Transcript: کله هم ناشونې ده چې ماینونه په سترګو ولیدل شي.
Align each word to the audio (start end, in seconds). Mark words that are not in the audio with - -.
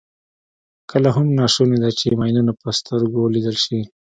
کله 0.91 1.09
هم 1.15 1.27
ناشونې 1.39 1.77
ده 1.83 1.89
چې 1.99 2.17
ماینونه 2.19 2.51
په 2.61 2.67
سترګو 2.79 3.17
ولیدل 3.21 3.57
شي. 3.65 3.79